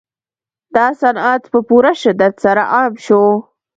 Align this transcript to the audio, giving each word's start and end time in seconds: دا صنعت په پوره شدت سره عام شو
دا 0.75 0.87
صنعت 1.01 1.43
په 1.53 1.59
پوره 1.67 1.93
شدت 2.01 2.33
سره 2.45 2.63
عام 2.73 2.93
شو 3.05 3.21